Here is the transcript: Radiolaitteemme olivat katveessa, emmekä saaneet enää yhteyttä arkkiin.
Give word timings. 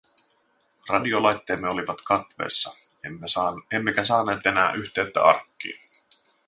Radiolaitteemme 0.89 1.69
olivat 1.69 1.97
katveessa, 2.05 2.75
emmekä 3.71 4.03
saaneet 4.03 4.45
enää 4.45 4.73
yhteyttä 4.73 5.23
arkkiin. 5.23 5.81